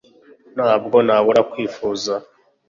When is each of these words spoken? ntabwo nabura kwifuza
ntabwo 0.55 0.97
nabura 1.07 1.41
kwifuza 1.51 2.13